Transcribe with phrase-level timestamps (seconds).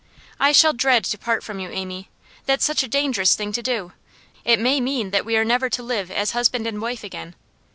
[0.39, 2.09] 'I shall dread to part from you, Amy.
[2.47, 3.91] That's such a dangerous thing to do.
[4.43, 7.35] It may mean that we are never to live as husband and wife again.